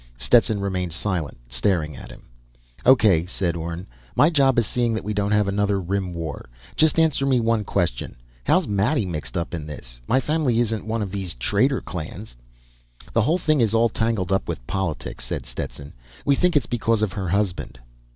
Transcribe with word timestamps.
Stetson 0.17 0.59
remained 0.59 0.93
silent, 0.93 1.37
staring 1.47 1.95
at 1.95 2.09
him. 2.09 2.23
"O.K.," 2.87 3.27
said 3.27 3.55
Orne. 3.55 3.85
"My 4.15 4.31
job 4.31 4.57
is 4.57 4.65
seeing 4.65 4.95
that 4.95 5.03
we 5.03 5.13
don't 5.13 5.29
have 5.29 5.47
another 5.47 5.79
Rim 5.79 6.11
War. 6.11 6.49
Just 6.75 6.97
answer 6.97 7.23
me 7.23 7.39
one 7.39 7.63
question: 7.63 8.15
How's 8.43 8.67
Maddie 8.67 9.05
mixed 9.05 9.37
up 9.37 9.53
in 9.53 9.67
this? 9.67 10.01
My 10.07 10.19
family 10.19 10.59
isn't 10.59 10.87
one 10.87 11.03
of 11.03 11.11
these 11.11 11.35
traitor 11.35 11.81
clans." 11.81 12.35
"This 13.13 13.23
whole 13.23 13.37
thing 13.37 13.61
is 13.61 13.75
all 13.75 13.89
tangled 13.89 14.31
up 14.31 14.47
with 14.47 14.65
politics," 14.65 15.23
said 15.25 15.45
Stetson. 15.45 15.93
"We 16.25 16.33
think 16.33 16.57
it's 16.57 16.65
because 16.65 17.03
of 17.03 17.13
her 17.13 17.29
husband." 17.29 17.77